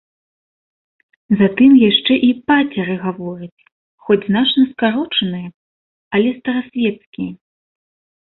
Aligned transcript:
Затым 1.39 1.71
яшчэ 1.89 2.13
і 2.27 2.29
пацеры 2.51 2.95
гаворыць, 3.03 3.65
хоць 4.07 4.19
значна 4.29 4.63
скарочаныя, 4.71 5.47
але 6.21 6.29
старасвецкія. 6.39 7.31